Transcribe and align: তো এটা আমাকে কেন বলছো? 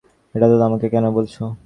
তো 0.29 0.33
এটা 0.35 0.47
আমাকে 0.65 0.87
কেন 0.89 1.05
বলছো? 1.11 1.41